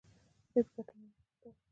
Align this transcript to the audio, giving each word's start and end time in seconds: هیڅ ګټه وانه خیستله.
هیڅ 0.53 0.67
ګټه 0.75 0.93
وانه 0.97 1.15
خیستله. 1.41 1.59